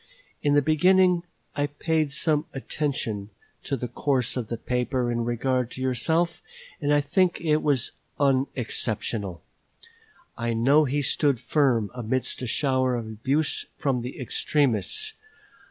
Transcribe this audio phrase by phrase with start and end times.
[0.41, 1.21] In the beginning
[1.55, 3.29] I paid some attention
[3.61, 6.41] to the course of the paper in regard to yourself,
[6.81, 9.43] and I think it was unexceptionable:
[10.35, 15.13] I know he stood firm amidst a shower of abuse from the extremists.